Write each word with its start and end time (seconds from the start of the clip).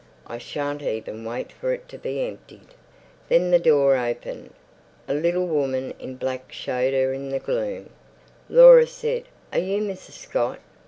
I 0.25 0.39
shan't 0.39 0.81
even 0.81 1.25
wait 1.25 1.51
for 1.51 1.71
it 1.73 1.87
to 1.89 1.97
be 1.99 2.25
emptied. 2.25 2.69
Then 3.29 3.51
the 3.51 3.59
door 3.59 3.95
opened. 3.95 4.51
A 5.07 5.13
little 5.13 5.45
woman 5.45 5.93
in 5.99 6.15
black 6.15 6.51
showed 6.51 6.95
in 6.95 7.29
the 7.29 7.37
gloom. 7.37 7.91
Laura 8.49 8.87
said, 8.87 9.25
"Are 9.53 9.59
you 9.59 9.77
Mrs. 9.79 10.13
Scott?" 10.13 10.59